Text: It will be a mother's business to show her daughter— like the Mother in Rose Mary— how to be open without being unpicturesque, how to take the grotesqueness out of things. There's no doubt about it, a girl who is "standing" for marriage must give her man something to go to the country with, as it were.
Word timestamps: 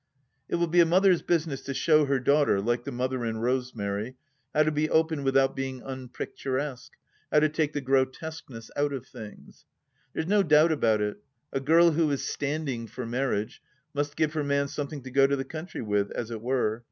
It 0.49 0.55
will 0.55 0.65
be 0.65 0.79
a 0.79 0.85
mother's 0.87 1.21
business 1.21 1.61
to 1.61 1.75
show 1.75 2.05
her 2.05 2.19
daughter— 2.19 2.59
like 2.61 2.85
the 2.85 2.91
Mother 2.91 3.23
in 3.23 3.37
Rose 3.37 3.75
Mary— 3.75 4.15
how 4.51 4.63
to 4.63 4.71
be 4.71 4.89
open 4.89 5.23
without 5.23 5.55
being 5.55 5.83
unpicturesque, 5.83 6.93
how 7.31 7.39
to 7.39 7.47
take 7.47 7.73
the 7.73 7.81
grotesqueness 7.81 8.71
out 8.75 8.93
of 8.93 9.05
things. 9.05 9.67
There's 10.13 10.25
no 10.25 10.41
doubt 10.41 10.71
about 10.71 11.01
it, 11.01 11.17
a 11.53 11.59
girl 11.59 11.91
who 11.91 12.09
is 12.09 12.25
"standing" 12.27 12.87
for 12.87 13.05
marriage 13.05 13.61
must 13.93 14.15
give 14.15 14.33
her 14.33 14.43
man 14.43 14.69
something 14.69 15.03
to 15.03 15.11
go 15.11 15.27
to 15.27 15.35
the 15.35 15.45
country 15.45 15.83
with, 15.83 16.09
as 16.13 16.31
it 16.31 16.41
were. 16.41 16.79